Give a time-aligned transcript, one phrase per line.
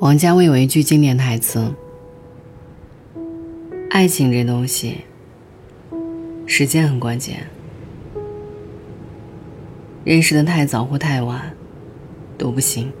[0.00, 1.74] 王家卫有一句经典台词
[3.90, 4.98] ：“爱情这东西，
[6.46, 7.48] 时间很关键。
[10.04, 11.52] 认识的太早或太晚，
[12.38, 12.92] 都不行。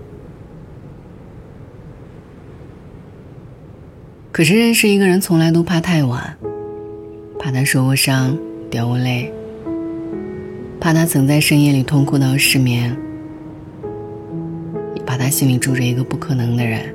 [4.32, 6.36] 可是认识一个人，从来都怕太晚，
[7.38, 8.36] 怕他受过伤、
[8.68, 9.32] 掉过泪，
[10.80, 12.94] 怕他曾在深夜里痛哭到失眠。”
[15.08, 16.94] 怕他心里住着一个不可能的人，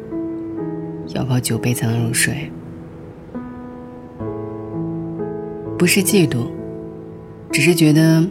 [1.16, 2.52] 要靠酒杯才能入睡。
[5.80, 6.46] 不是嫉妒，
[7.52, 8.24] 只是觉得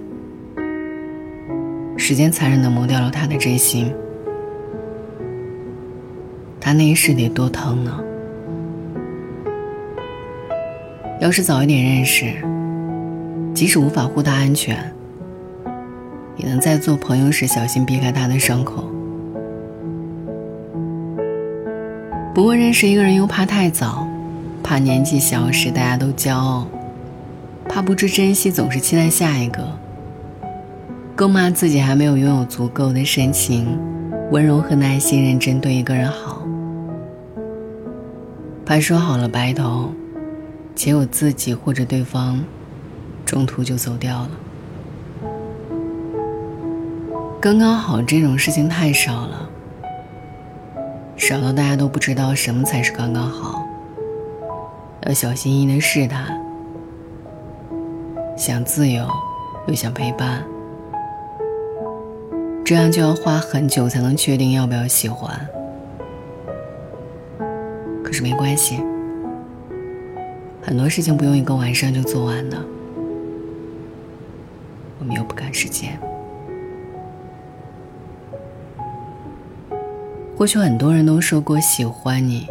[1.97, 3.93] 时间残忍的磨掉了他的真心。
[6.61, 8.01] 他那一世得多疼呢？
[11.21, 12.33] 要是早一点认识，
[13.52, 14.95] 即使无法护他安全，
[16.37, 18.89] 也能在做朋友时小心避开他的伤口。
[22.35, 24.09] 不过认识一个人又怕太早，
[24.63, 26.66] 怕年纪小时大家都骄傲，
[27.69, 29.63] 怕不知珍惜总是期待下一个，
[31.15, 33.79] 更怕自己还没有拥有足够的深情、
[34.30, 36.43] 温柔和耐心认真对一个人好，
[38.65, 39.93] 怕说好了白头，
[40.74, 42.43] 结果自己或者对方
[43.27, 44.30] 中途就走掉了。
[47.43, 49.51] 刚刚好这种事情太少了。
[51.23, 53.65] 少到大家都不知道什么才是刚刚好，
[55.06, 56.37] 要小心翼翼的试探，
[58.37, 59.06] 想自由
[59.68, 60.45] 又想陪伴，
[62.65, 65.31] 这样就要花很久才能确定要不要喜欢。
[68.03, 68.82] 可是没关系，
[70.61, 72.59] 很多事情不用一个晚上就做完的，
[74.99, 75.97] 我们又不赶时间。
[80.43, 82.49] 过去很多人都说过喜欢你，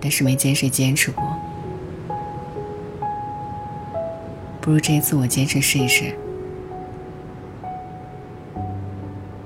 [0.00, 1.24] 但是没见谁坚持过。
[4.60, 6.14] 不如这一次我坚持试一试，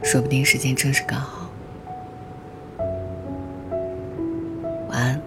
[0.03, 1.49] 说不定时间正是刚好。
[4.91, 5.23] 晚安，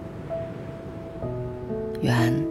[2.00, 2.49] 愿一